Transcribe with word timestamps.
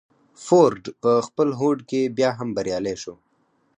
فورډ 0.43 0.83
په 1.03 1.11
خپل 1.27 1.49
هوډ 1.59 1.79
کې 1.89 2.01
بيا 2.17 2.29
هم 2.39 2.49
بريالی 2.57 2.95
شو. 3.01 3.13